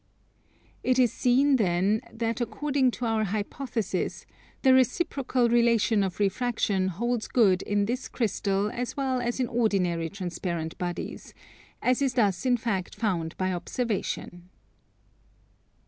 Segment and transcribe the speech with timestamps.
[0.83, 4.25] It is seen then that, according to our hypothesis,
[4.63, 10.09] the reciprocal relation of refraction holds good in this crystal as well as in ordinary
[10.09, 11.35] transparent bodies;
[11.83, 14.49] as is thus in fact found by observation.